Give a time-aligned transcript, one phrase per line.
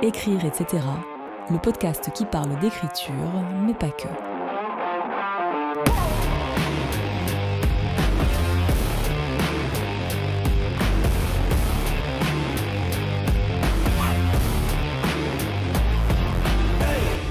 [0.00, 0.84] Écrire, etc.
[1.50, 3.14] Le podcast qui parle d'écriture,
[3.66, 4.06] mais pas que.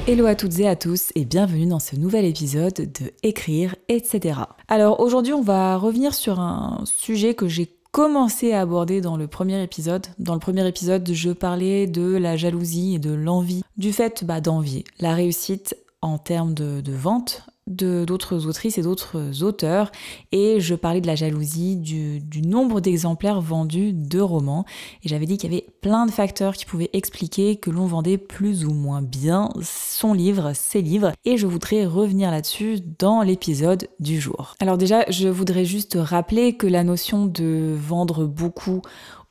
[0.09, 4.39] Hello à toutes et à tous et bienvenue dans ce nouvel épisode de Écrire, etc.
[4.67, 9.25] Alors aujourd'hui on va revenir sur un sujet que j'ai commencé à aborder dans le
[9.25, 10.05] premier épisode.
[10.19, 14.39] Dans le premier épisode je parlais de la jalousie et de l'envie, du fait bah,
[14.39, 19.91] d'envier la réussite en termes de, vente d'autres autrices et d'autres auteurs.
[20.31, 24.65] Et je parlais de la jalousie, du, nombre d'exemplaires vendus de romans.
[25.03, 28.17] Et j'avais dit qu'il y avait plein de facteurs qui pouvaient expliquer que l'on vendait
[28.17, 31.11] plus ou moins bien son livre, ses livres.
[31.25, 34.55] Et je voudrais revenir là-dessus dans l'épisode du jour.
[34.59, 38.81] Alors déjà, je voudrais juste rappeler que la notion de vendre beaucoup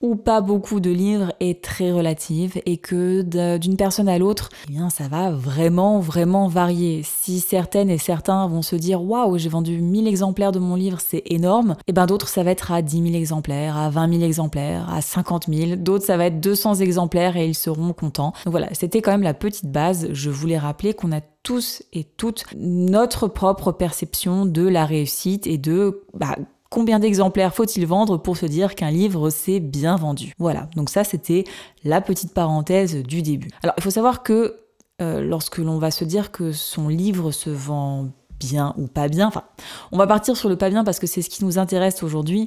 [0.00, 3.22] ou pas beaucoup de livres est très relative et que
[3.56, 7.02] d'une personne à l'autre, eh bien ça va vraiment vraiment varier.
[7.04, 10.98] Si certaines et certains vont se dire waouh, j'ai vendu 1000 exemplaires de mon livre,
[11.00, 14.12] c'est énorme, et eh ben d'autres ça va être à 10 000 exemplaires, à 20
[14.12, 18.32] 000 exemplaires, à 50 000, d'autres ça va être 200 exemplaires et ils seront contents.
[18.44, 20.08] Donc voilà, c'était quand même la petite base.
[20.12, 25.58] Je voulais rappeler qu'on a tous et toutes notre propre perception de la réussite et
[25.58, 26.36] de bah,
[26.70, 31.04] Combien d'exemplaires faut-il vendre pour se dire qu'un livre s'est bien vendu Voilà, donc ça
[31.04, 31.44] c'était
[31.84, 33.50] la petite parenthèse du début.
[33.62, 34.56] Alors il faut savoir que
[35.00, 38.08] euh, lorsque l'on va se dire que son livre se vend
[38.38, 39.44] bien ou pas bien, enfin
[39.92, 42.46] on va partir sur le pas bien parce que c'est ce qui nous intéresse aujourd'hui.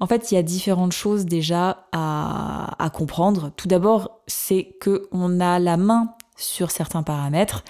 [0.00, 3.50] En fait il y a différentes choses déjà à, à comprendre.
[3.56, 7.64] Tout d'abord c'est qu'on a la main sur certains paramètres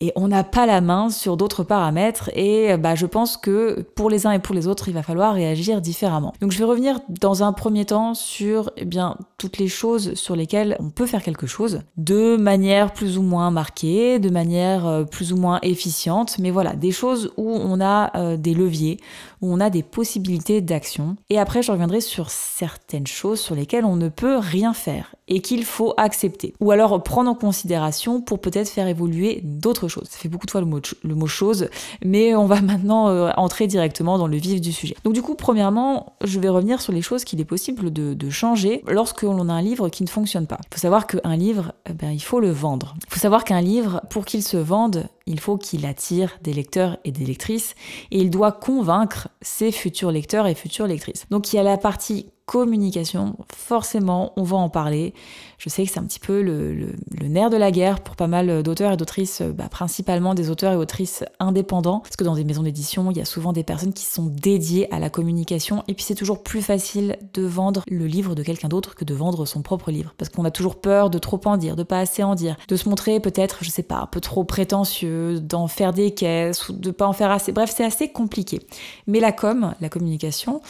[0.00, 4.10] et on n'a pas la main sur d'autres paramètres et bah, je pense que pour
[4.10, 6.34] les uns et pour les autres, il va falloir réagir différemment.
[6.40, 10.36] Donc je vais revenir dans un premier temps sur eh bien, toutes les choses sur
[10.36, 15.04] lesquelles on peut faire quelque chose de manière plus ou moins marquée, de manière euh,
[15.04, 18.98] plus ou moins efficiente, mais voilà, des choses où on a euh, des leviers,
[19.42, 21.16] où on a des possibilités d'action.
[21.30, 25.40] Et après, je reviendrai sur certaines choses sur lesquelles on ne peut rien faire et
[25.40, 26.54] qu'il faut accepter.
[26.60, 30.08] Ou alors prendre en considération pour peut-être faire évoluer d'autres choses.
[30.08, 31.68] Ça fait beaucoup de fois le mot, chose,
[32.04, 34.96] mais on va maintenant euh, entrer directement dans le vif du sujet.
[35.04, 38.30] Donc du coup, premièrement, je vais revenir sur les choses qu'il est possible de, de
[38.30, 40.58] changer lorsque l'on a un livre qui ne fonctionne pas.
[40.70, 42.94] Il faut savoir qu'un livre, eh ben, il faut le vendre.
[43.08, 46.98] Il faut savoir qu'un livre, pour qu'il se vende, il faut qu'il attire des lecteurs
[47.04, 47.74] et des lectrices
[48.10, 51.26] et il doit convaincre ses futurs lecteurs et futures lectrices.
[51.30, 55.14] Donc il y a la partie communication, forcément, on va en parler.
[55.58, 56.94] Je sais que c'est un petit peu le,
[57.28, 60.76] nerf de la guerre pour pas mal d'auteurs et d'autrices, bah, principalement des auteurs et
[60.76, 64.04] autrices indépendants, parce que dans des maisons d'édition, il y a souvent des personnes qui
[64.04, 68.36] sont dédiées à la communication, et puis c'est toujours plus facile de vendre le livre
[68.36, 71.18] de quelqu'un d'autre que de vendre son propre livre, parce qu'on a toujours peur de
[71.18, 73.96] trop en dire, de pas assez en dire, de se montrer peut-être, je sais pas,
[73.96, 77.50] un peu trop prétentieux, d'en faire des caisses, ou de pas en faire assez.
[77.50, 78.60] Bref, c'est assez compliqué.
[79.08, 80.60] Mais la com, la communication,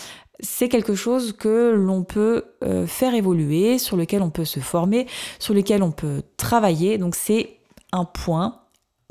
[0.41, 5.07] c'est quelque chose que l'on peut euh, faire évoluer, sur lequel on peut se former,
[5.39, 6.99] sur lequel on peut travailler.
[6.99, 7.59] Donc c'est
[7.93, 8.61] un point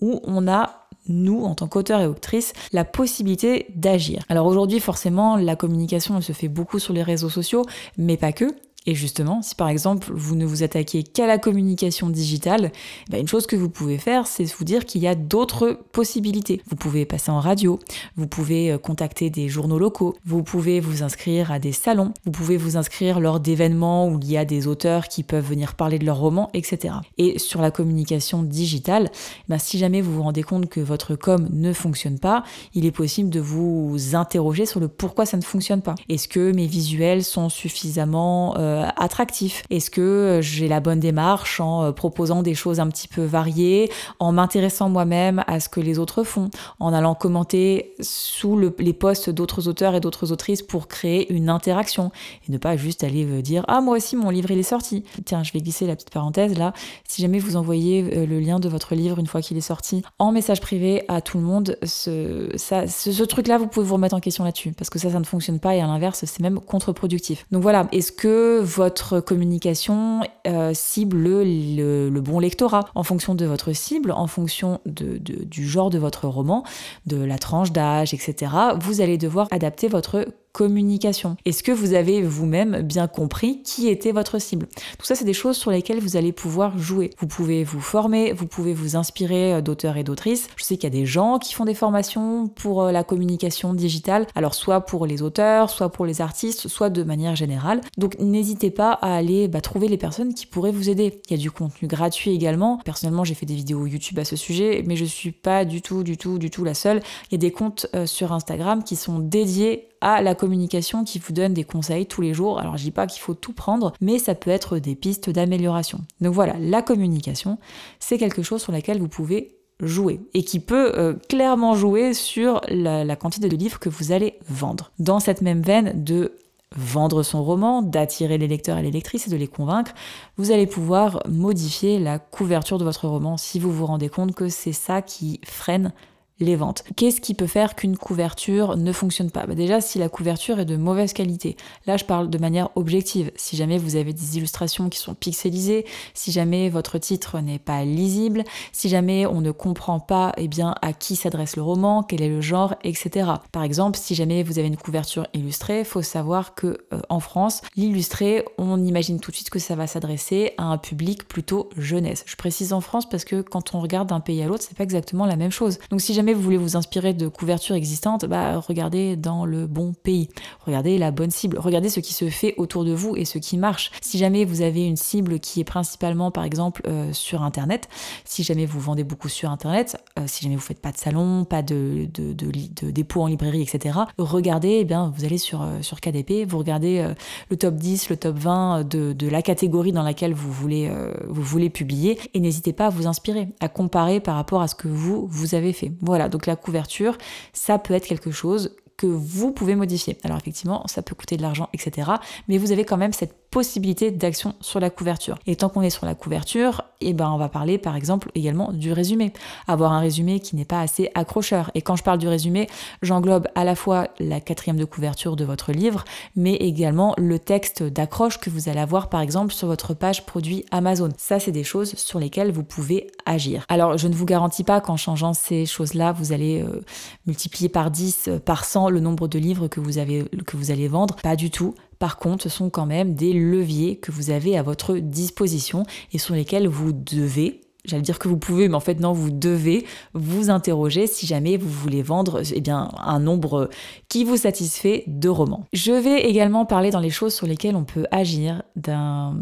[0.02, 4.24] où on a nous, en tant qu'auteurs et autrices, la possibilité d'agir.
[4.30, 7.64] Alors aujourd'hui, forcément, la communication, se fait beaucoup sur les réseaux sociaux,
[7.98, 8.48] mais pas que.
[8.86, 12.72] Et justement, si par exemple vous ne vous attaquez qu'à la communication digitale,
[13.10, 16.62] bah, une chose que vous pouvez faire, c'est vous dire qu'il y a d'autres possibilités.
[16.70, 17.80] Vous pouvez passer en radio,
[18.16, 22.32] vous pouvez euh, contacter des journaux locaux, vous pouvez vous inscrire à des salons, vous
[22.32, 26.00] pouvez vous inscrire lors d'événements où il y a des auteurs qui peuvent venir parler
[26.00, 26.96] de leurs romans, etc.
[27.18, 29.12] Et sur la communication digitale,
[29.50, 32.44] bah, si jamais vous vous rendez compte que votre com ne fonctionne pas,
[32.74, 35.96] il est possible de vous interroger sur le pourquoi ça ne fonctionne pas.
[36.10, 41.60] Est-ce que mes visuels sont suffisamment euh, attractif Est-ce que euh, j'ai la bonne démarche
[41.60, 45.80] en euh, proposant des choses un petit peu variées, en m'intéressant moi-même à ce que
[45.80, 46.50] les autres font,
[46.80, 52.12] en allant commenter sous les posts d'autres auteurs et d'autres autrices pour créer une interaction
[52.48, 55.04] et ne pas juste aller dire ah moi aussi mon livre il est sorti.
[55.26, 56.74] Tiens, je vais glisser la petite parenthèse là.
[57.08, 60.32] Si jamais vous envoyez le lien de votre livre une fois qu'il est sorti en
[60.32, 64.44] message privé à tout le monde, ce, ce, truc-là vous pouvez vous remettre en question
[64.44, 67.46] là-dessus parce que ça ça ne fonctionne pas et à l'inverse c'est même contre-productif.
[67.52, 73.74] Donc voilà, est-ce que votre communication euh, cible le, bon lectorat en fonction de votre
[73.74, 76.64] cible, en fonction du genre de votre roman,
[77.06, 78.52] de la tranche d'âge, etc.
[78.80, 80.26] Vous allez devoir adapter votre
[80.56, 84.68] communication Est-ce que vous avez vous-même bien compris qui était votre cible?
[84.98, 87.10] Tout ça, c'est des choses sur lesquelles vous allez pouvoir jouer.
[87.20, 90.48] Vous pouvez vous former, vous pouvez vous inspirer euh, d'auteurs et d'autrices.
[90.56, 93.74] Je sais qu'il y a des gens qui font des formations pour euh, la communication
[93.74, 97.82] digitale, alors soit pour les auteurs, soit pour les artistes, soit de manière générale.
[97.98, 101.20] Donc n'hésitez pas à aller bah, trouver les personnes qui pourraient vous aider.
[101.30, 102.80] Il y a du contenu gratuit également.
[102.86, 106.04] Personnellement, j'ai fait des vidéos YouTube à ce sujet, mais je suis pas du tout,
[106.04, 107.02] du tout, du tout la seule.
[107.30, 111.18] Il y a des comptes euh, sur Instagram qui sont dédiés à la communication qui
[111.18, 112.60] vous donne des conseils tous les jours.
[112.60, 116.02] Alors je dis pas qu'il faut tout prendre, mais ça peut être des pistes d'amélioration.
[116.22, 117.58] Donc voilà, la communication,
[118.00, 122.62] c'est quelque chose sur laquelle vous pouvez jouer et qui peut euh, clairement jouer sur
[122.68, 124.92] la, la quantité de livres que vous allez vendre.
[125.00, 126.34] Dans cette même veine de
[126.76, 129.94] vendre son roman, d'attirer les lecteurs et les lectrices et de les convaincre,
[130.38, 134.50] vous allez pouvoir modifier la couverture de votre roman si vous vous rendez compte que
[134.50, 135.94] c'est ça qui freine
[136.40, 136.84] les ventes.
[136.96, 139.46] Qu'est-ce qui peut faire qu'une couverture ne fonctionne pas?
[139.46, 141.56] Bah Déjà, si la couverture est de mauvaise qualité.
[141.88, 143.32] Là, je parle de manière objective.
[143.36, 147.86] Si jamais vous avez des illustrations qui sont pixelisées, si jamais votre titre n'est pas
[147.86, 152.22] lisible, si jamais on ne comprend pas eh bien, à qui s'adresse le roman, quel
[152.22, 153.32] est le genre, etc.
[153.52, 157.20] Par exemple, si jamais vous avez une couverture illustrée, il faut savoir que euh, en
[157.20, 161.70] France, l'illustré, on imagine tout de suite que ça va s'adresser à un public plutôt
[161.78, 162.24] jeunesse.
[162.26, 164.84] Je précise en France parce que quand on regarde d'un pays à l'autre, c'est pas
[164.84, 165.80] exactement la même chose.
[165.90, 169.94] Donc si jamais vous voulez vous inspirer de couvertures existantes, bah, regardez dans le bon
[169.94, 170.30] pays.
[170.66, 171.58] Regardez la bonne cible.
[171.60, 173.92] Regardez ce qui se fait autour de vous et ce qui marche.
[174.02, 177.88] Si jamais vous avez une cible qui est principalement, par exemple, euh, sur Internet,
[178.24, 181.46] si jamais vous vendez beaucoup sur Internet, euh, si jamais vous faites pas de salon,
[181.46, 185.82] pas de, de, de, dépôt en librairie, etc., regardez, eh bien, vous allez sur, euh,
[185.82, 187.06] sur KDP, vous regardez
[187.50, 190.92] le top 10, le top 20 de, la catégorie dans laquelle vous voulez,
[191.28, 194.76] vous voulez publier et n'hésitez pas à vous inspirer, à comparer par rapport à ce
[194.76, 195.92] que vous, vous avez fait.
[196.02, 197.18] Voilà voilà, donc la couverture,
[197.52, 200.18] ça peut être quelque chose que vous pouvez modifier.
[200.24, 202.10] Alors effectivement, ça peut coûter de l'argent, etc.
[202.48, 205.40] Mais vous avez quand même cette possibilité d'action sur la couverture.
[205.48, 208.74] Et tant qu'on est sur la couverture, eh ben on va parler par exemple également
[208.74, 209.32] du résumé.
[209.66, 211.72] Avoir un résumé qui n'est pas assez accrocheur.
[211.74, 212.68] Et quand je parle du résumé,
[213.02, 216.04] j'englobe à la fois la quatrième de couverture de votre livre,
[216.36, 220.66] mais également le texte d'accroche que vous allez avoir par exemple sur votre page produit
[220.72, 221.08] Amazon.
[221.18, 223.64] Ça, c'est des choses sur lesquelles vous pouvez agir.
[223.70, 226.84] Alors, je ne vous garantis pas qu'en changeant ces choses-là, vous allez euh,
[227.26, 231.16] multiplier par 10, euh, par 100 le nombre de livres que vous allez vendre.
[231.24, 231.74] Pas du tout.
[232.00, 236.18] Par contre, ce sont quand même des leviers que vous avez à votre disposition et
[236.18, 239.86] sur lesquels vous devez j'allais dire que vous pouvez, mais en fait non, vous devez
[240.14, 243.70] vous interroger si jamais vous voulez vendre eh bien, un nombre
[244.10, 245.66] qui vous satisfait de romans.
[245.74, 249.36] Je vais également parler dans les choses sur lesquelles on peut agir d'un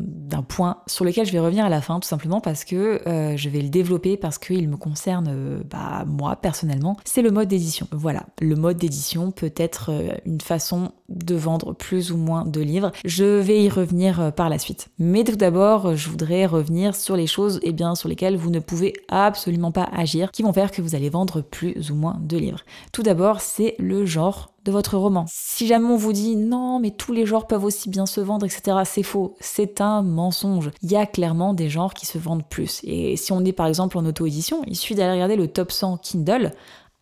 [0.47, 3.50] point sur lequel je vais revenir à la fin, tout simplement parce que euh, je
[3.50, 6.97] vais le développer parce qu'il me concerne euh, bah, moi personnellement.
[7.05, 7.88] C'est le mode d'édition.
[7.91, 12.62] Voilà, le mode d'édition peut être euh, une façon de vendre plus ou moins de
[12.62, 12.92] livres.
[13.06, 14.88] Je vais y revenir par la suite.
[15.00, 18.60] Mais tout d'abord, je voudrais revenir sur les choses eh bien, sur lesquelles vous ne
[18.60, 22.38] pouvez absolument pas agir, qui vont faire que vous allez vendre plus ou moins de
[22.38, 22.60] livres.
[22.92, 25.25] Tout d'abord, c'est le genre de votre roman.
[25.27, 28.45] Si jamais on vous dit non, mais tous les genres peuvent aussi bien se vendre,
[28.45, 29.36] etc., c'est faux.
[29.39, 30.71] C'est un mensonge.
[30.81, 32.80] Il y a clairement des genres qui se vendent plus.
[32.83, 35.98] Et si on est par exemple en auto-édition, il suffit d'aller regarder le top 100
[35.98, 36.51] Kindle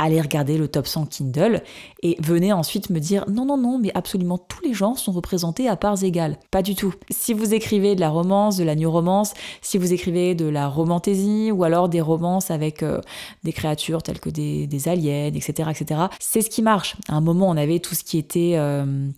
[0.02, 1.62] allez regarder le top 100 Kindle
[2.02, 5.68] et venez ensuite me dire non, non, non, mais absolument tous les genres sont représentés
[5.68, 6.38] à parts égales.
[6.50, 6.94] Pas du tout.
[7.10, 10.68] Si vous écrivez de la romance, de la new romance, si vous écrivez de la
[10.68, 13.00] romantaisie ou alors des romances avec euh,
[13.44, 16.96] des créatures telles que des, aliens, etc., etc., c'est ce qui marche.
[17.08, 18.54] À un moment, on avait tout ce qui était.
[18.56, 19.10] Euh,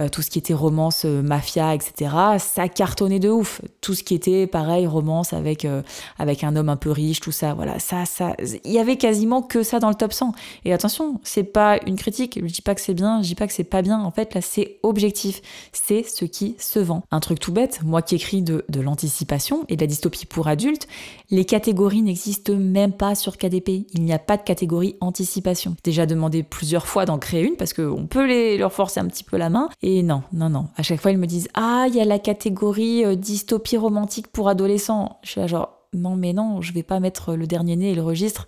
[0.00, 2.14] euh, tout ce qui était romance euh, mafia, etc.
[2.38, 3.60] Ça cartonnait de ouf.
[3.80, 5.82] Tout ce qui était pareil romance avec euh,
[6.18, 8.34] avec un homme un peu riche, tout ça, voilà, ça, ça,
[8.64, 10.32] il y avait quasiment que ça dans le top 100.
[10.64, 12.40] Et attention, c'est pas une critique.
[12.42, 14.00] Je dis pas que c'est bien, je dis pas que c'est pas bien.
[14.00, 15.40] En fait, là, c'est objectif.
[15.72, 17.02] C'est ce qui se vend.
[17.10, 17.80] Un truc tout bête.
[17.84, 20.86] Moi qui écris de, de l'anticipation et de la dystopie pour adultes,
[21.30, 23.86] les catégories n'existent même pas sur KDP.
[23.94, 25.76] Il n'y a pas de catégorie anticipation.
[25.84, 29.24] Déjà demandé plusieurs fois d'en créer une parce qu'on peut les, leur forcer un petit
[29.24, 29.68] peu la main.
[29.82, 30.68] Et non, non, non.
[30.76, 34.28] À chaque fois, ils me disent Ah, il y a la catégorie euh, dystopie romantique
[34.28, 35.18] pour adolescents.
[35.24, 37.94] Je suis là, genre, non, mais non, je vais pas mettre le dernier né et
[37.94, 38.46] le registre,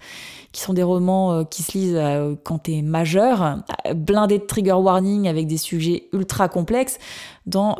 [0.52, 3.58] qui sont des romans euh, qui se lisent euh, quand t'es majeur,
[3.96, 6.98] blindés de trigger warning avec des sujets ultra complexes,
[7.46, 7.76] dans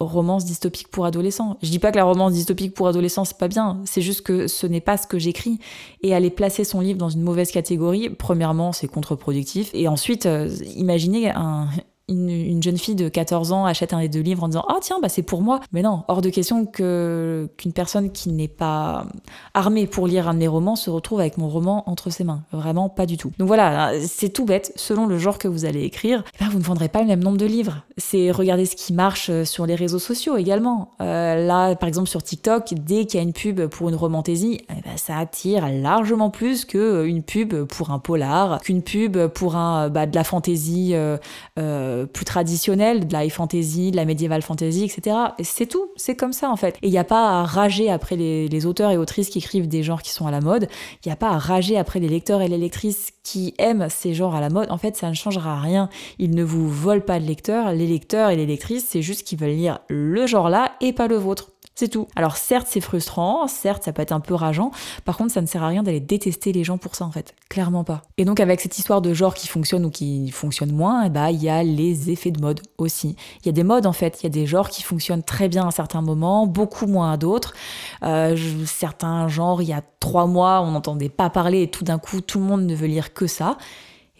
[0.00, 1.56] romance dystopique pour adolescents.
[1.62, 4.48] Je dis pas que la romance dystopique pour adolescents c'est pas bien, c'est juste que
[4.48, 5.58] ce n'est pas ce que j'écris.
[6.02, 9.70] Et aller placer son livre dans une mauvaise catégorie, premièrement, c'est contre-productif.
[9.72, 10.28] Et ensuite,
[10.76, 11.68] imaginez un
[12.08, 14.98] une, jeune fille de 14 ans achète un des deux livres en disant ah tiens
[15.00, 15.60] bah c'est pour moi.
[15.72, 19.06] Mais non hors de question que qu'une personne qui n'est pas
[19.54, 22.42] armée pour lire un de mes romans se retrouve avec mon roman entre ses mains.
[22.52, 23.32] Vraiment pas du tout.
[23.38, 24.72] Donc voilà c'est tout bête.
[24.76, 27.22] Selon le genre que vous allez écrire eh ben, vous ne vendrez pas le même
[27.22, 27.82] nombre de livres.
[27.96, 30.92] C'est regarder ce qui marche euh, sur les réseaux sociaux également.
[31.00, 34.60] Euh, là par exemple sur TikTok dès qu'il y a une pub pour une romantaisie
[34.70, 39.56] eh ben, ça attire largement plus que une pub pour un polar qu'une pub pour
[39.56, 41.16] un bah, de la fantaisie euh,
[41.58, 45.16] euh, plus traditionnelle, de la high fantasy, de la médiéval fantasy, etc.
[45.42, 46.76] c'est tout, c'est comme ça en fait.
[46.82, 49.82] Et il n'y a pas à rager après les, auteurs et autrices qui écrivent des
[49.82, 50.68] genres qui sont à la mode,
[51.04, 54.14] il n'y a pas à rager après les lecteurs et les lectrices qui aiment ces
[54.14, 54.70] genres à la mode.
[54.70, 55.88] En fait, ça ne changera rien.
[56.18, 59.38] Ils ne vous volent pas de lecteurs, les lecteurs et les lectrices, c'est juste qu'ils
[59.38, 61.52] veulent lire le genre là et pas le vôtre.
[61.78, 62.08] C'est tout.
[62.16, 64.72] Alors certes, c'est frustrant, certes, ça peut être un peu rageant.
[65.04, 67.36] Par contre, ça ne sert à rien d'aller détester les gens pour ça en fait.
[67.48, 68.02] Clairement pas.
[68.16, 71.30] Et donc avec cette histoire de genre qui fonctionne ou qui fonctionne moins, eh bah
[71.30, 73.14] il y a les effets de mode aussi.
[73.42, 75.48] Il y a des modes en fait, il y a des genres qui fonctionnent très
[75.48, 77.54] bien à certains moments, beaucoup moins à d'autres.
[78.02, 82.00] Euh, certains genres, il y a trois mois, on n'entendait pas parler et tout d'un
[82.00, 83.56] coup, tout le monde ne veut lire que ça.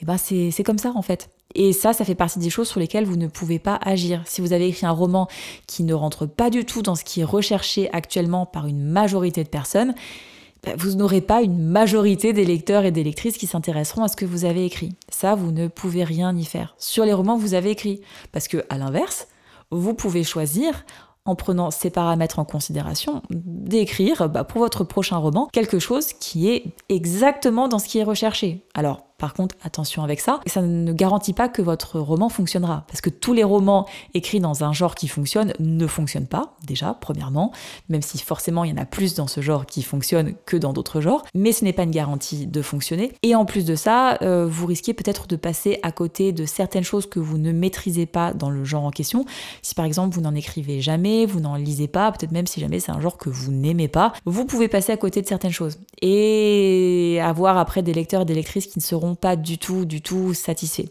[0.01, 1.29] Et bah c'est comme ça en fait.
[1.55, 4.23] Et ça, ça fait partie des choses sur lesquelles vous ne pouvez pas agir.
[4.27, 5.29] Si vous avez écrit un roman
[5.67, 9.45] qui ne rentre pas du tout dans ce qui est recherché actuellement par une majorité
[9.45, 9.95] de personnes,
[10.65, 14.17] bah, vous n'aurez pas une majorité des lecteurs et des lectrices qui s'intéresseront à ce
[14.17, 14.93] que vous avez écrit.
[15.09, 16.75] Ça, vous ne pouvez rien y faire.
[16.79, 18.01] Sur les romans, vous avez écrit.
[18.33, 19.29] Parce que, à l'inverse,
[19.71, 20.85] vous pouvez choisir
[21.25, 26.49] en prenant ces paramètres en considération, d'écrire bah, pour votre prochain roman quelque chose qui
[26.49, 28.65] est exactement dans ce qui est recherché.
[28.73, 32.85] Alors, par contre, attention avec ça, ça ne garantit pas que votre roman fonctionnera.
[32.87, 36.97] Parce que tous les romans écrits dans un genre qui fonctionne ne fonctionnent pas, déjà,
[37.01, 37.53] premièrement,
[37.89, 40.73] même si forcément il y en a plus dans ce genre qui fonctionne que dans
[40.73, 43.13] d'autres genres, mais ce n'est pas une garantie de fonctionner.
[43.25, 46.85] Et en plus de ça, euh, vous risquez peut-être de passer à côté de certaines
[46.85, 49.25] choses que vous ne maîtrisez pas dans le genre en question.
[49.63, 52.79] Si par exemple vous n'en écrivez jamais, vous n'en lisez pas, peut-être même si jamais
[52.79, 55.79] c'est un genre que vous n'aimez pas, vous pouvez passer à côté de certaines choses.
[56.03, 60.01] Et avoir après des lecteurs et des lectrices qui ne seront pas du tout, du
[60.01, 60.89] tout satisfaits.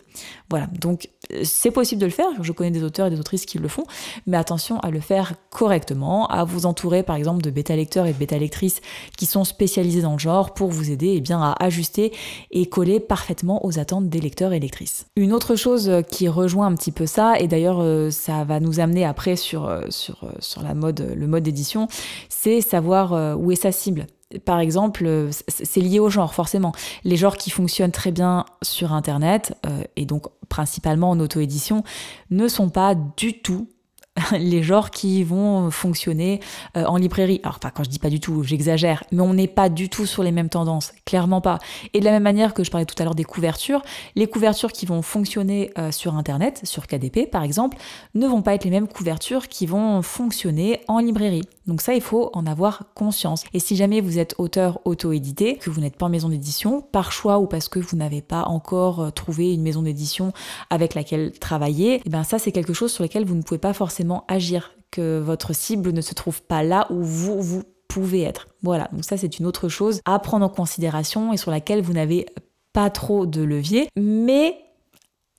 [0.49, 3.45] Voilà, donc euh, c'est possible de le faire, je connais des auteurs et des autrices
[3.45, 3.83] qui le font,
[4.25, 8.17] mais attention à le faire correctement, à vous entourer par exemple de bêta-lecteurs et de
[8.17, 8.81] bêta-lectrices
[9.17, 12.13] qui sont spécialisés dans le genre pour vous aider eh bien, à ajuster
[12.51, 15.05] et coller parfaitement aux attentes des lecteurs et lectrices.
[15.15, 18.79] Une autre chose qui rejoint un petit peu ça, et d'ailleurs euh, ça va nous
[18.79, 21.87] amener après sur, euh, sur, sur la mode, le mode d'édition,
[22.29, 24.07] c'est savoir où est sa cible
[24.45, 26.73] par exemple, c'est lié au genre, forcément.
[27.03, 31.83] Les genres qui fonctionnent très bien sur Internet, euh, et donc principalement en auto-édition,
[32.29, 33.69] ne sont pas du tout
[34.39, 36.39] les genres qui vont fonctionner
[36.75, 37.39] euh, en librairie.
[37.43, 40.05] Alors, pas quand je dis pas du tout, j'exagère, mais on n'est pas du tout
[40.05, 41.59] sur les mêmes tendances, clairement pas.
[41.93, 43.81] Et de la même manière que je parlais tout à l'heure des couvertures,
[44.15, 47.77] les couvertures qui vont fonctionner euh, sur Internet, sur KDP par exemple,
[48.15, 51.43] ne vont pas être les mêmes couvertures qui vont fonctionner en librairie.
[51.65, 53.43] Donc ça, il faut en avoir conscience.
[53.53, 57.11] Et si jamais vous êtes auteur auto-édité, que vous n'êtes pas en maison d'édition, par
[57.11, 60.31] choix ou parce que vous n'avez pas encore euh, trouvé une maison d'édition
[60.69, 63.57] avec laquelle travailler, et eh ben ça c'est quelque chose sur lequel vous ne pouvez
[63.57, 68.23] pas forcément agir, que votre cible ne se trouve pas là où vous vous pouvez
[68.23, 68.47] être.
[68.63, 71.93] Voilà, donc ça c'est une autre chose à prendre en considération et sur laquelle vous
[71.93, 72.25] n'avez
[72.73, 74.57] pas trop de levier, mais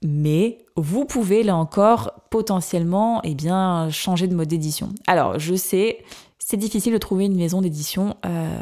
[0.02, 4.90] mais vous pouvez là encore potentiellement eh bien, changer de mode d'édition.
[5.06, 6.04] Alors je sais,
[6.38, 8.58] c'est difficile de trouver une maison d'édition euh,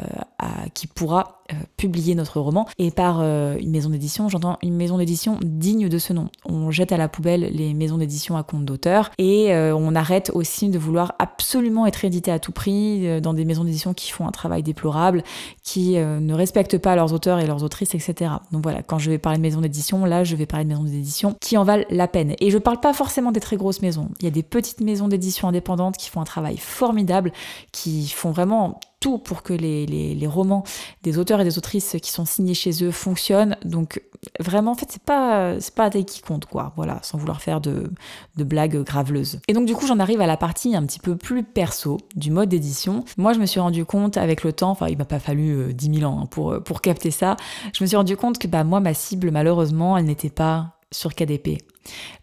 [0.73, 1.36] qui pourra
[1.77, 2.67] publier notre roman.
[2.77, 6.29] Et par euh, une maison d'édition, j'entends une maison d'édition digne de ce nom.
[6.45, 10.31] On jette à la poubelle les maisons d'édition à compte d'auteur et euh, on arrête
[10.33, 14.27] aussi de vouloir absolument être édité à tout prix dans des maisons d'édition qui font
[14.27, 15.23] un travail déplorable,
[15.63, 18.31] qui ne respectent pas leurs auteurs et leurs autrices, etc.
[18.51, 20.83] Donc voilà, quand je vais parler de maison d'édition, là je vais parler de maisons
[20.83, 22.33] d'édition qui en valent la peine.
[22.39, 24.09] Et je parle pas forcément des très grosses maisons.
[24.19, 27.31] Il y a des petites maisons d'édition indépendantes qui font un travail formidable,
[27.71, 30.63] qui font vraiment tout pour que les, les, romans
[31.03, 33.55] des auteurs et des autrices qui sont signés chez eux fonctionnent.
[33.63, 34.01] Donc
[34.39, 36.73] vraiment, en fait, c'est pas c'est pas la taille qui compte, quoi.
[36.75, 37.91] Voilà, sans vouloir faire de,
[38.35, 39.39] de blagues graveleuses.
[39.47, 42.31] Et donc du coup, j'en arrive à la partie un petit peu plus perso du
[42.31, 43.05] mode d'édition.
[43.17, 45.89] Moi, je me suis rendu compte avec le temps, enfin, il m'a pas fallu 10
[45.89, 47.37] euh, 000 ans hein, pour euh, pour capter ça.
[47.73, 51.13] Je me suis rendu compte que bah moi, ma cible, malheureusement, elle n'était pas sur
[51.13, 51.61] KDP.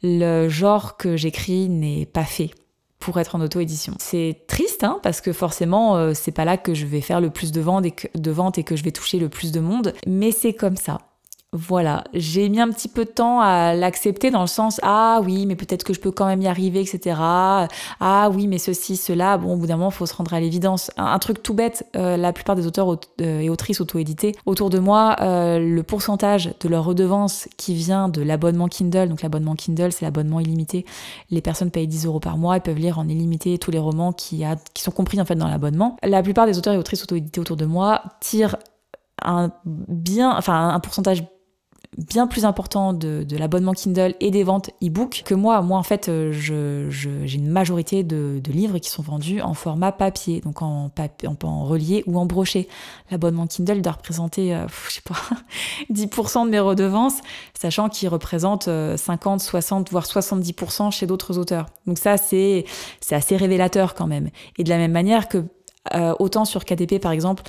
[0.03, 2.51] Le genre que j'écris n'est pas fait
[3.05, 3.93] pour être en auto-édition.
[3.99, 7.29] C'est triste, hein, parce que forcément, euh, c'est pas là que je vais faire le
[7.29, 9.61] plus de ventes, et que, de ventes et que je vais toucher le plus de
[9.61, 11.01] monde, mais c'est comme ça.
[11.57, 15.47] Voilà, j'ai mis un petit peu de temps à l'accepter dans le sens ah oui,
[15.47, 17.17] mais peut-être que je peux quand même y arriver, etc.
[17.21, 19.39] Ah oui, mais ceci, cela.
[19.39, 20.91] Bon, au bout d'un moment, il faut se rendre à l'évidence.
[20.97, 24.81] Un, truc tout bête, euh, la plupart des auteurs euh, et autrices auto-édités autour de
[24.81, 29.93] moi, euh, le pourcentage de leur redevance qui vient de l'abonnement Kindle, donc l'abonnement Kindle,
[29.93, 30.85] c'est l'abonnement illimité.
[31.31, 34.13] Les personnes payent 10 euros par mois, elles peuvent lire en illimité tous les romans
[34.13, 35.99] qui, a, sont compris en fait dans l'abonnement.
[36.03, 38.57] La plupart des auteurs et autrices auto-édités autour de moi tirent
[39.23, 41.23] un bien, enfin un pourcentage
[41.99, 45.61] bien plus important de, l'abonnement Kindle et des ventes e-book que moi.
[45.63, 50.41] Moi, en fait, euh, j'ai une majorité de, livres qui sont vendus en format papier,
[50.41, 52.69] donc en, papier, en, relié ou en broché.
[53.11, 55.17] L'abonnement Kindle doit représenter, euh, je sais pas,
[55.93, 57.21] 10% de mes redevances,
[57.59, 61.67] sachant qu'il représente 50, euh, 60, voire 70% chez d'autres auteurs.
[61.87, 62.65] Donc ça, c'est
[63.11, 64.31] assez révélateur quand même.
[64.59, 65.45] Et de la même manière que,
[66.19, 67.43] autant sur KDP, par exemple,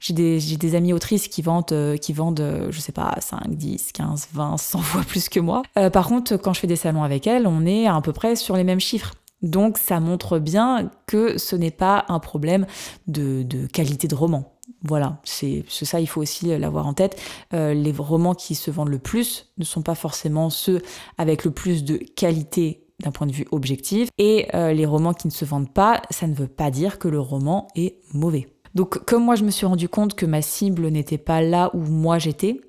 [0.00, 3.50] j'ai des, des amis autrices qui vendent, euh, qui vendent, euh, je sais pas, 5,
[3.50, 5.62] 10, 15, 20, 100 fois plus que moi.
[5.78, 8.34] Euh, par contre, quand je fais des salons avec elles, on est à, peu près
[8.34, 9.14] sur les mêmes chiffres.
[9.42, 12.66] Donc ça montre bien que ce n'est pas un problème
[13.06, 14.54] de, de qualité de roman.
[14.82, 17.20] Voilà, c'est ça, il faut aussi l'avoir en tête.
[17.52, 20.80] les romans qui se vendent le plus ne sont pas forcément ceux
[21.18, 24.08] avec le plus de qualité d'un point de vue objectif.
[24.16, 27.20] Et les romans qui ne se vendent pas, ça ne veut pas dire que le
[27.20, 28.46] roman est mauvais.
[28.74, 31.80] Donc comme moi je me suis rendu compte que ma cible n'était pas là où
[31.80, 32.60] moi j'étais,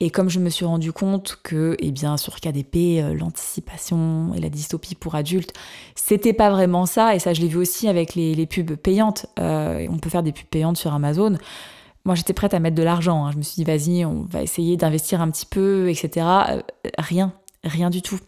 [0.00, 4.40] et comme je me suis rendu compte que, eh bien, sur KDP, euh, l'anticipation et
[4.40, 5.52] la dystopie pour adultes,
[5.94, 9.26] c'était pas vraiment ça, et ça je l'ai vu aussi avec les, pubs payantes.
[9.38, 11.36] Euh, on peut faire des pubs payantes sur Amazon.
[12.04, 13.30] Moi j'étais prête à mettre de l'argent, hein.
[13.32, 16.26] je me suis dit vas-y, on va essayer d'investir un petit peu, etc.
[16.48, 16.62] Euh,
[16.98, 17.32] rien,
[17.64, 18.18] rien du tout.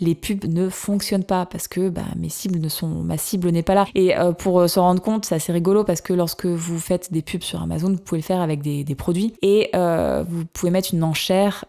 [0.00, 3.62] Les pubs ne fonctionnent pas parce que bah, mes cibles ne sont, ma cible n'est
[3.62, 3.86] pas là.
[3.94, 7.12] Et euh, pour euh, s'en rendre compte, c'est assez rigolo parce que lorsque vous faites
[7.12, 10.70] des pubs sur Amazon, vous pouvez le faire avec des, produits et euh, vous pouvez
[10.70, 11.64] mettre une enchère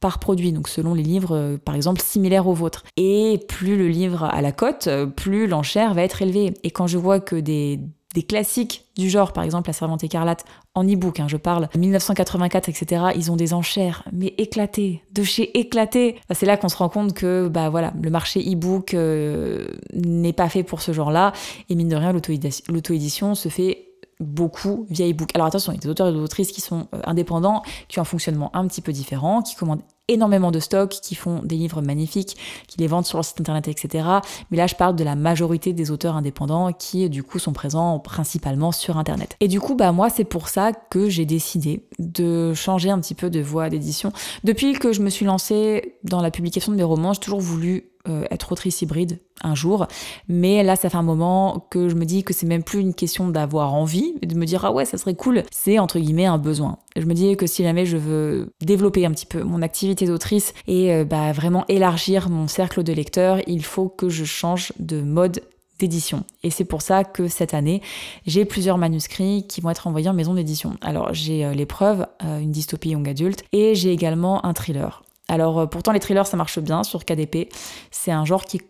[0.00, 2.82] par produit, donc selon les livres, par exemple, similaires aux vôtres.
[2.96, 6.54] Et plus le livre a la cote, plus l'enchère va être élevée.
[6.64, 7.78] Et quand je vois que des
[8.14, 12.68] des classiques du genre, par exemple La Servante écarlate, en e-book, hein, je parle, 1984,
[12.68, 16.16] etc., ils ont des enchères, mais éclatées, de chez éclatées.
[16.28, 20.32] Bah, c'est là qu'on se rend compte que bah, voilà, le marché e-book euh, n'est
[20.32, 21.32] pas fait pour ce genre-là,
[21.68, 23.91] et mine de rien, l'auto-édition se fait
[24.22, 25.30] beaucoup via e-book.
[25.34, 27.98] Alors attention, il y a des auteurs et des autrices qui sont euh, indépendants, qui
[27.98, 31.56] ont un fonctionnement un petit peu différent, qui commandent énormément de stocks, qui font des
[31.56, 32.36] livres magnifiques,
[32.66, 34.06] qui les vendent sur leur site internet, etc.
[34.50, 37.98] Mais là, je parle de la majorité des auteurs indépendants qui, du coup, sont présents
[37.98, 39.36] principalement sur internet.
[39.40, 43.14] Et du coup, bah, moi, c'est pour ça que j'ai décidé de changer un petit
[43.14, 44.12] peu de voie d'édition.
[44.44, 47.91] Depuis que je me suis lancée dans la publication de mes romans, j'ai toujours voulu
[48.08, 49.86] euh, être autrice hybride un jour.
[50.26, 52.94] Mais là, ça fait un moment que je me dis que c'est même plus une
[52.94, 55.44] question d'avoir envie, de me dire ah ouais, ça serait cool.
[55.52, 56.78] C'est entre guillemets un besoin.
[56.96, 60.52] Je me dis que si jamais je veux développer un petit peu mon activité d'autrice
[60.66, 65.00] et euh, bah, vraiment élargir mon cercle de lecteurs, il faut que je change de
[65.00, 65.40] mode
[65.78, 66.24] d'édition.
[66.42, 67.82] Et c'est pour ça que cette année,
[68.26, 70.76] j'ai plusieurs manuscrits qui vont être envoyés en maison d'édition.
[70.80, 75.01] Alors j'ai euh, l'épreuve, une dystopie young adulte, et j'ai également un thriller.
[75.28, 77.48] Alors euh, pourtant les thrillers ça marche bien sur KDP.
[77.90, 78.60] C'est un genre qui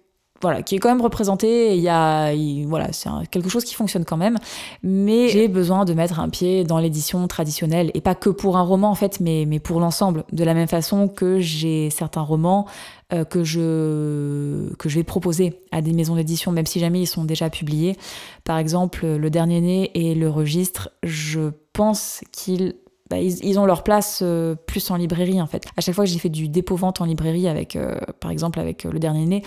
[0.43, 1.77] voilà, qui est quand même représenté.
[1.77, 2.33] Il y a,
[2.67, 4.39] voilà, c'est quelque chose qui fonctionne quand même.
[4.83, 8.63] Mais j'ai besoin de mettre un pied dans l'édition traditionnelle et pas que pour un
[8.63, 10.25] roman en fait, mais, mais pour l'ensemble.
[10.33, 12.67] De la même façon que j'ai certains romans
[13.13, 17.07] euh, que je que je vais proposer à des maisons d'édition, même si jamais ils
[17.07, 17.97] sont déjà publiés.
[18.43, 22.75] Par exemple, Le Dernier Né et Le Registre, je pense qu'ils
[23.13, 25.67] bah, ils, ont leur place euh, plus en librairie en fait.
[25.77, 28.87] À chaque fois que j'ai fait du dépôt-vente en librairie avec, euh, par exemple avec
[28.87, 29.43] euh, le dernier né,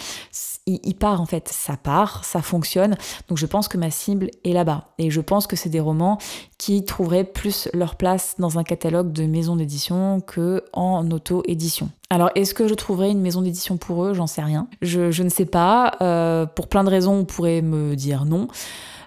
[0.67, 2.95] il, part en fait, ça part, ça fonctionne.
[3.28, 4.89] Donc je pense que ma cible est là-bas.
[4.99, 6.19] Et je pense que c'est des romans
[6.60, 11.89] qui trouveraient plus leur place dans un catalogue de maisons d'édition que en auto-édition.
[12.12, 14.13] Alors, est-ce que je trouverai une maison d'édition pour eux?
[14.13, 14.67] J'en sais rien.
[14.84, 16.47] Je, ne sais pas.
[16.56, 18.47] pour plein de raisons, on pourrait me dire non.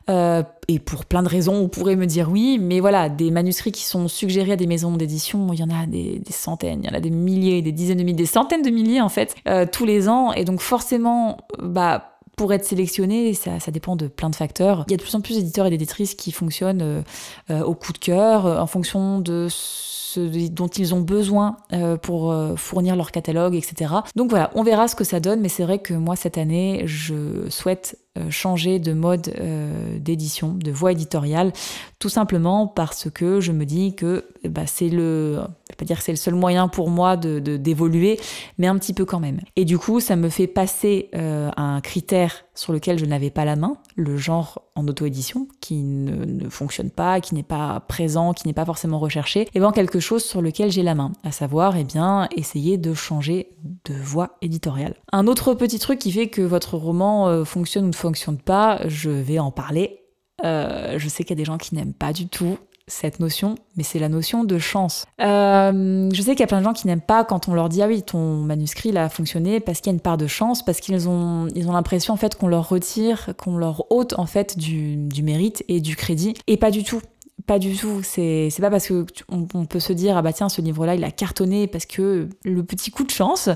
[0.08, 3.72] Euh, et pour plein de raisons, on pourrait me dire oui, mais voilà, des manuscrits
[3.72, 6.92] qui sont suggérés à des maisons d'édition, il y en a des, centaines, il y
[6.92, 9.66] en a des milliers, des dizaines de milliers, des centaines de milliers en fait, euh,
[9.70, 10.32] tous les ans.
[10.32, 14.84] Et donc forcément, bah, pour être sélectionné, ça, dépend de plein de facteurs.
[14.88, 17.02] Il y a de plus en plus d'éditeurs et d'éditrices qui fonctionnent
[17.50, 21.58] euh, au coup de cœur, en fonction de ce dont ils ont besoin
[22.02, 23.94] pour fournir leur catalogue, etc.
[24.16, 26.82] Donc voilà, on verra ce que ça donne, mais c'est vrai que moi cette année,
[26.86, 27.98] je souhaite
[28.30, 31.52] changer de mode euh, d'édition, de voie éditoriale,
[31.98, 35.40] tout simplement parce que je me dis que bah, c'est le,
[35.76, 38.18] pas c'est le seul moyen pour moi de d'évoluer,
[38.58, 39.40] mais un petit peu quand même.
[39.56, 43.44] Et du coup, ça me fait passer euh, un critère sur lequel je n'avais pas
[43.44, 48.46] la main, le genre en auto-édition, qui ne, fonctionne pas, qui n'est pas présent, qui
[48.46, 51.76] n'est pas forcément recherché, et bien quelque chose sur lequel j'ai la main, à savoir,
[51.76, 53.48] eh bien, essayer de changer
[53.84, 54.94] de voie éditoriale.
[55.10, 58.80] Un autre petit truc qui fait que votre roman euh, fonctionne ou ne fonctionne pas,
[58.86, 60.04] je vais en parler.
[60.44, 62.56] Euh, je sais qu'il y a des gens qui n'aiment pas du tout
[62.88, 65.06] cette notion, mais c'est la notion de chance.
[65.20, 67.68] Euh, je sais qu'il y a plein de gens qui n'aiment pas quand on leur
[67.68, 70.64] dit ah oui ton manuscrit a fonctionné parce qu'il y a une part de chance,
[70.64, 74.26] parce qu'ils ont ils ont l'impression en fait qu'on leur retire, qu'on leur ôte en
[74.26, 77.00] fait du, du mérite et du crédit, et pas du tout.
[77.46, 78.02] Pas du tout.
[78.02, 81.10] C'est pas parce que on, peut se dire ah bah tiens ce livre-là il a
[81.10, 83.48] cartonné parce que le petit coup de chance.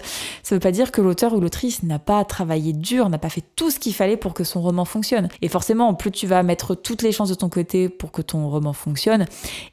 [0.42, 3.45] Ça veut pas dire que l'auteur ou l'autrice n'a pas travaillé dur, n'a pas fait
[3.57, 5.29] tout ce qu'il fallait pour que son roman fonctionne.
[5.42, 8.49] Et forcément, plus tu vas mettre toutes les chances de ton côté pour que ton
[8.49, 9.27] roman fonctionne,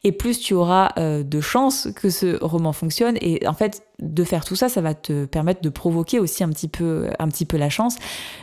[0.03, 3.17] et plus tu auras euh, de chances que ce roman fonctionne.
[3.21, 6.49] Et en fait, de faire tout ça, ça va te permettre de provoquer aussi un
[6.49, 7.95] petit peu, un petit peu la chance.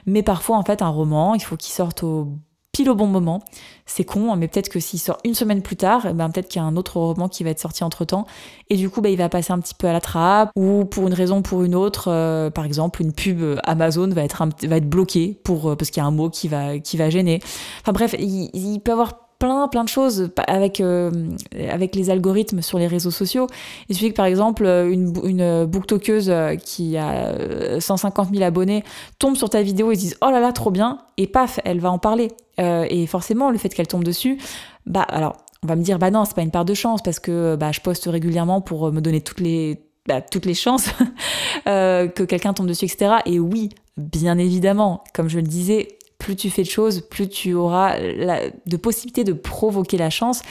[0.07, 2.29] Mais parfois, en fait, un roman, il faut qu'il sorte au
[2.77, 3.41] pile au bon moment.
[3.87, 6.49] C'est con, hein, mais peut-être que s'il sort une semaine plus tard, eh ben peut-être
[6.49, 8.27] qu'il y a un autre roman qui va être sorti entre temps.
[8.69, 11.07] Et du coup, bah, il va passer un petit peu à la trappe, ou pour
[11.07, 14.77] une raison ou pour une autre, euh, par exemple, une pub Amazon va être, va
[14.77, 17.41] être bloquée pour, euh, parce qu'il y a un mot qui va, qui va gêner.
[17.81, 21.11] Enfin bref, il peut avoir plein plein de choses avec euh,
[21.71, 23.47] avec les algorithmes sur les réseaux sociaux.
[23.89, 28.85] Il suffit que par exemple une, une booktokeuse euh, qui a 150 000 abonnés
[29.19, 30.99] tombe sur ta vidéo et dise oh là là trop bien!
[31.17, 32.29] Et paf elle va en parler.
[32.59, 34.39] Euh, et forcément le fait qu'elle tombe dessus
[34.87, 37.19] bah alors on va me dire bah non c'est pas une part de chance parce
[37.19, 40.89] que bah je poste régulièrement pour me donner toutes les bah, toutes les chances
[41.67, 43.69] que quelqu'un tombe dessus etc et oui
[43.99, 48.77] bien évidemment comme je le disais plus tu fais de choses, plus tu auras de
[48.77, 50.43] possibilités de provoquer la chance.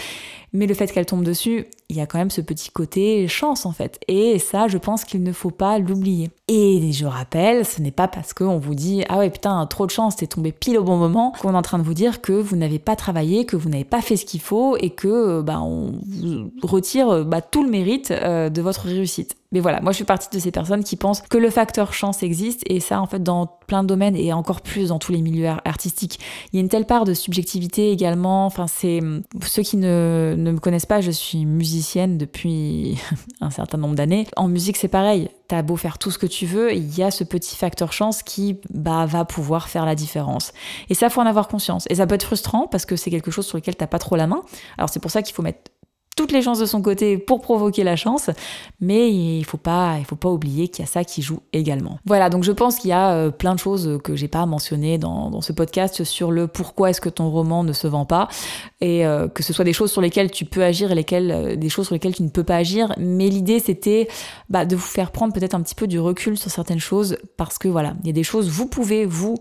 [0.54, 3.66] Mais le fait qu'elle tombe dessus, il y a quand même ce petit côté chance
[3.66, 4.00] en fait.
[4.08, 6.32] Et ça, je pense qu'il ne faut pas l'oublier.
[6.48, 9.92] Et je rappelle, ce n'est pas parce qu'on vous dit ah ouais putain trop de
[9.92, 12.34] chance, t'es tombé pile au bon moment qu'on est en train de vous dire que
[12.34, 15.62] vous n'avez pas travaillé, que vous n'avez pas fait ce qu'il faut et que bah,
[15.62, 19.36] on vous retire bah, tout le mérite euh, de votre réussite.
[19.52, 22.24] Mais voilà, moi je fais partie de ces personnes qui pensent que le facteur chance
[22.24, 25.22] existe et ça en fait dans plein de domaines et encore plus dans tous les
[25.22, 26.20] milieux artistiques.
[26.52, 28.46] Il y a une telle part de subjectivité également.
[28.46, 29.00] Enfin c'est
[29.46, 32.98] ceux qui ne, ne me connaissent pas, je suis musicienne depuis
[33.42, 34.28] un certain nombre d'années.
[34.36, 35.30] En musique c'est pareil.
[35.48, 38.24] T'as beau faire tout ce que tu veux, il y a ce petit facteur chance
[38.24, 40.54] qui bah, va pouvoir faire la différence.
[40.90, 41.86] Et ça faut en avoir conscience.
[41.90, 44.16] Et ça peut être frustrant parce que c'est quelque chose sur lequel t'as pas trop
[44.16, 44.42] la main.
[44.78, 45.72] Alors c'est pour ça qu'il faut mettre
[46.16, 48.30] toutes les chances de son côté pour provoquer la chance,
[48.80, 52.00] mais il faut pas, il faut pas oublier qu'il y a ça qui joue également.
[52.06, 54.98] Voilà, donc je pense qu'il y a euh, plein de choses que j'ai pas mentionnées
[54.98, 58.30] dans, dans, ce podcast sur le pourquoi est-ce que ton roman ne se vend pas,
[58.80, 61.56] et euh, que ce soit des choses sur lesquelles tu peux agir et lesquelles, euh,
[61.58, 62.94] des choses sur lesquelles tu ne peux pas agir.
[62.98, 64.08] Mais l'idée c'était
[64.50, 67.58] bah, de vous faire prendre peut-être un petit peu du recul sur certaines choses, parce
[67.58, 69.36] que voilà, il y a des choses vous pouvez vous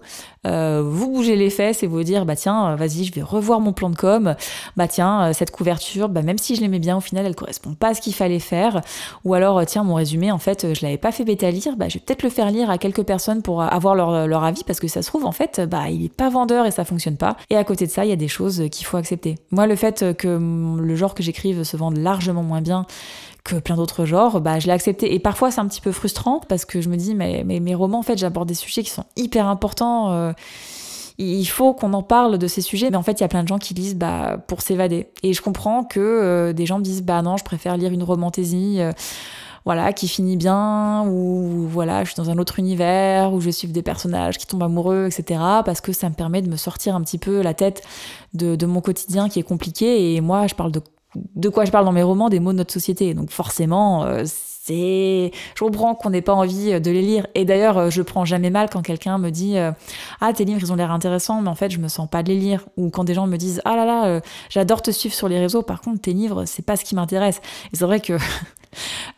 [0.45, 3.91] vous bouger les fesses et vous dire bah tiens, vas-y, je vais revoir mon plan
[3.91, 4.35] de com,
[4.77, 7.89] bah tiens, cette couverture, bah même si je l'aimais bien, au final, elle correspond pas
[7.89, 8.81] à ce qu'il fallait faire.
[9.25, 11.77] Ou alors, euh, tiens, mon résumé, en fait, euh, je l'avais pas fait bêta lire,
[11.77, 14.81] bah, je vais peut-être le faire lire à quelques personnes pour avoir leur, avis, parce
[14.81, 17.37] que ça se trouve, en fait, bah, il est pas vendeur et ça fonctionne pas.
[17.51, 19.37] Et à côté de ça, il y a des choses qu'il faut accepter.
[19.51, 20.39] Moi, le fait que
[20.79, 22.87] le genre que j'écrive se vende largement moins bien
[23.45, 25.15] que plein d'autres genres, bah, je l'ai accepté.
[25.15, 27.99] Et parfois, c'est un petit peu frustrant parce que je me dis, mais, mes romans,
[27.99, 30.13] en fait, j'aborde des sujets qui sont hyper importants.
[30.13, 30.33] Euh,
[31.19, 32.91] il faut qu'on en parle de ces sujets.
[32.91, 35.09] Mais en fait, il y a plein de gens qui lisent bah, pour s'évader.
[35.23, 38.03] Et je comprends que euh, des gens me disent bah non, je préfère lire une
[38.03, 38.77] romantaisie.
[38.81, 38.93] Euh,
[39.67, 43.67] voilà, qui finit bien, ou voilà, je suis dans un autre univers, où je suis
[43.67, 45.41] des personnages qui tombent amoureux, etc.
[45.65, 47.83] Parce que ça me permet de me sortir un petit peu la tête
[48.35, 50.15] de mon quotidien qui est compliqué.
[50.15, 50.83] Et moi, je parle de,
[51.35, 53.15] de quoi je parle dans mes romans, des mots de notre société.
[53.15, 57.27] Donc forcément, euh, c'est je comprends qu'on n'ait pas envie euh, de les lire.
[57.35, 59.57] Et d'ailleurs euh, je prends jamais mal quand quelqu'un me dit
[60.21, 62.29] ah tes livres ils ont l'air intéressants mais en fait je me sens pas de
[62.29, 62.67] les lire.
[62.77, 65.63] Ou quand des gens me disent ah là là j'adore te suivre sur les réseaux
[65.63, 67.41] par contre tes livres c'est pas ce qui m'intéresse.
[67.73, 68.17] Et c'est vrai que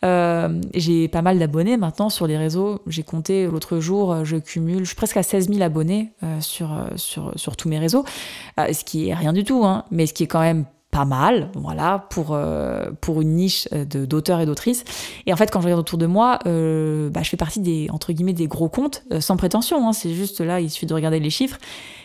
[0.75, 2.81] j'ai pas mal d'abonnés maintenant sur les réseaux.
[2.87, 7.33] J'ai compté l'autre jour, je cumule, je suis presque à 16 000 abonnés sur, sur,
[7.37, 8.05] sur tous mes réseaux,
[8.59, 10.65] ce qui est rien du tout, hein, mais ce qui est quand même
[10.97, 14.83] pas mal, voilà, pour, euh, pour une niche euh, d'auteurs et d'autrices.
[15.27, 17.89] Et en fait, quand je regarde autour de moi, euh, bah, je fais partie des,
[17.93, 21.21] entre guillemets, des gros comptes, sans prétention, hein, c'est juste là, il suffit de regarder
[21.21, 21.59] les chiffres.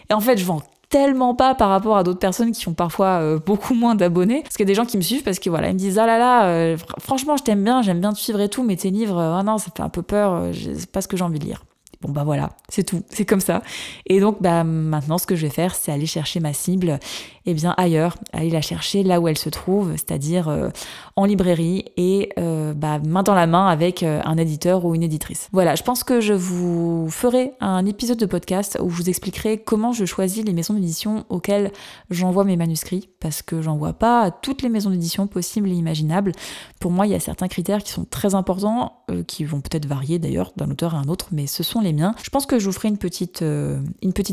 [0.10, 3.38] Et en fait, je vends tellement pas par rapport à d'autres personnes qui ont parfois
[3.38, 4.42] beaucoup moins d'abonnés.
[4.42, 5.98] Parce qu'il y a des gens qui me suivent parce que voilà, ils me disent
[5.98, 8.90] ah là là, franchement je t'aime bien, j'aime bien te suivre et tout, mais tes
[8.90, 11.46] livres, ah non, ça fait un peu peur, c'est pas ce que j'ai envie de
[11.46, 11.64] lire.
[12.02, 13.62] Bon bah voilà, c'est tout, c'est comme ça.
[14.08, 17.00] Et donc bah maintenant ce que je vais faire, c'est aller chercher ma cible
[17.46, 20.70] eh bien ailleurs, allez la chercher là où elle se trouve, c'est-à-dire euh,
[21.16, 25.04] en librairie et euh, bah, main dans la main avec euh, un éditeur ou une
[25.04, 25.50] éditrice.
[25.52, 29.58] Voilà, je pense que je vous ferai un épisode de podcast où je vous expliquerai
[29.58, 31.72] comment je choisis les maisons d'édition auxquelles
[32.12, 36.34] j'envoie mes manuscrits, parce que j'envoie pas à toutes les maisons d'édition possibles et imaginables.
[36.80, 40.20] Pour moi, il y a certains critères qui sont très importants, qui vont peut-être varier
[40.20, 42.16] d'ailleurs d'un auteur à un autre, mais ce sont les miens.
[42.24, 43.42] Je pense que je vous ferai une petite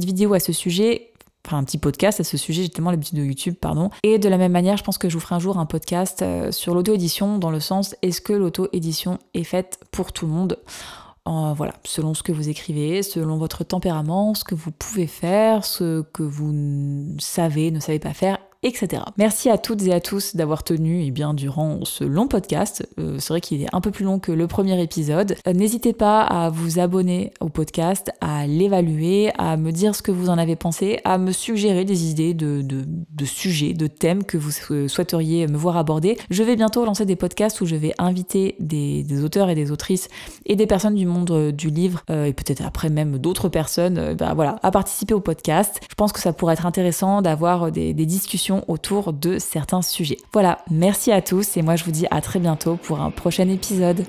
[0.05, 1.13] vidéo à ce sujet
[1.57, 3.91] un petit podcast à ce sujet, j'ai tellement l'habitude de YouTube, pardon.
[4.03, 6.23] Et de la même manière, je pense que je vous ferai un jour un podcast
[6.23, 10.59] euh, sur l'auto-édition, dans le sens est-ce que l'auto-édition est faite pour tout le monde?
[11.29, 16.01] Voilà, selon ce que vous écrivez, selon votre tempérament, ce que vous pouvez faire, ce
[16.01, 16.55] que vous
[17.19, 19.03] savez, ne savez pas faire, etc.
[19.17, 22.89] Merci à toutes et à tous d'avoir tenu et eh bien, durant ce long podcast.
[22.99, 25.37] Euh, c'est vrai qu'il est un peu plus long que le premier épisode.
[25.47, 30.11] Euh, n'hésitez pas à vous abonner au podcast, à l'évaluer, à me dire ce que
[30.11, 34.37] vous en avez pensé, à me suggérer des idées de, de, sujets, de thèmes que
[34.37, 34.51] vous
[34.89, 36.19] souhaiteriez me voir aborder.
[36.31, 40.09] Je vais bientôt lancer des podcasts où je vais inviter des, auteurs et des autrices
[40.47, 44.35] et des personnes du monde euh, du livre et peut-être après même d'autres personnes ben
[44.35, 45.81] voilà, à participer au podcast.
[45.89, 50.19] Je pense que ça pourrait être intéressant d'avoir des discussions autour de certains sujets.
[50.33, 53.49] Voilà, merci à tous et moi je vous dis à très bientôt pour un prochain
[53.49, 54.05] épisode.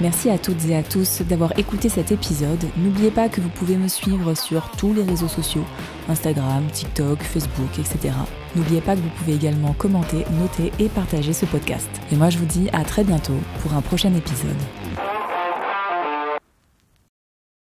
[0.00, 2.64] Merci à toutes et à tous d'avoir écouté cet épisode.
[2.78, 5.64] N'oubliez pas que vous pouvez me suivre sur tous les réseaux sociaux,
[6.08, 8.14] Instagram, TikTok, Facebook, etc.
[8.56, 11.90] N'oubliez pas que vous pouvez également commenter, noter et partager ce podcast.
[12.10, 14.56] Et moi je vous dis à très bientôt pour un prochain épisode.